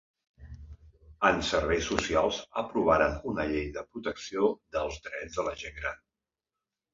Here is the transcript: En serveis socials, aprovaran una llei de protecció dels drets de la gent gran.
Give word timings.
En 1.27 1.43
serveis 1.49 1.89
socials, 1.91 2.39
aprovaran 2.61 3.13
una 3.33 3.45
llei 3.51 3.69
de 3.77 3.85
protecció 3.91 4.49
dels 4.79 4.99
drets 5.09 5.39
de 5.39 5.47
la 5.51 5.55
gent 5.65 5.79
gran. 5.85 6.03